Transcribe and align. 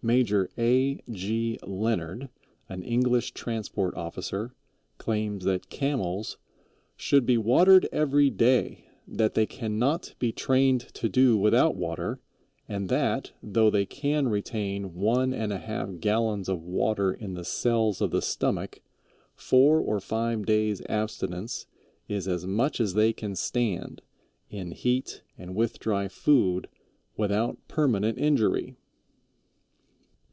Major 0.00 0.48
A. 0.56 1.00
G. 1.10 1.58
Leonard, 1.66 2.28
an 2.68 2.84
English 2.84 3.32
transport 3.32 3.96
officer, 3.96 4.54
claims 4.96 5.44
that 5.44 5.70
Camels 5.70 6.36
"should 6.94 7.26
be 7.26 7.36
watered 7.36 7.88
every 7.90 8.30
day, 8.30 8.84
that 9.08 9.34
they 9.34 9.44
can 9.44 9.76
not 9.76 10.14
be 10.20 10.30
trained 10.30 10.82
to 10.94 11.08
do 11.08 11.36
without 11.36 11.74
water, 11.74 12.20
and 12.68 12.88
that, 12.88 13.32
though 13.42 13.70
they 13.70 13.84
can 13.84 14.28
retain 14.28 14.94
one 14.94 15.34
and 15.34 15.52
a 15.52 15.58
half 15.58 15.98
gallons 15.98 16.48
of 16.48 16.62
water 16.62 17.12
in 17.12 17.34
the 17.34 17.44
cells 17.44 18.00
of 18.00 18.12
the 18.12 18.22
stomach, 18.22 18.78
four 19.34 19.80
or 19.80 19.98
five 19.98 20.46
days' 20.46 20.80
abstinence 20.88 21.66
is 22.06 22.28
as 22.28 22.46
much 22.46 22.80
as 22.80 22.94
they 22.94 23.12
can 23.12 23.34
stand, 23.34 24.00
in 24.48 24.70
heat 24.70 25.22
and 25.36 25.56
with 25.56 25.80
dry 25.80 26.06
food, 26.06 26.68
without 27.16 27.58
permanent 27.66 28.16
injury." 28.16 28.76